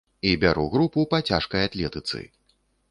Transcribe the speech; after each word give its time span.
І 0.29 0.31
бяру 0.43 0.63
групу 0.77 1.05
па 1.13 1.21
цяжкай 1.31 1.61
атлетыцы. 1.71 2.27